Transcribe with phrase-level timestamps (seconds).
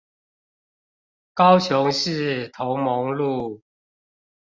[1.35, 3.61] 高雄市同盟路